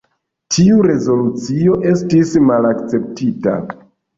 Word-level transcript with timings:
Tiu 0.53 0.77
rezolucio 0.87 1.77
estis 1.91 2.33
malakceptita. 2.49 3.55